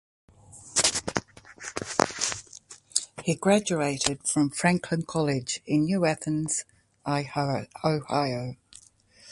[3.21, 6.65] He graduated from Franklin College in New Athens,
[7.05, 8.55] Ohio.